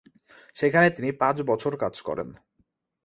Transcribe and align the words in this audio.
সেখানে 0.55 0.87
তিনি 0.89 1.09
পাঁচ 1.21 1.37
বছর 1.41 1.71
কাজ 1.77 1.95
করেন। 2.01 2.29